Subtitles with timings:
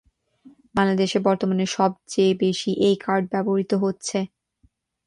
[0.75, 4.19] বাংলাদেশে বর্তমানে সবচেয়ে বেশি এই কার্ড ব্যবহৃত হচ্ছে।